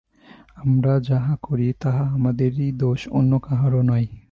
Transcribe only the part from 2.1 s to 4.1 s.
আমাদেরই দোষ, অন্য কাহারও নয়।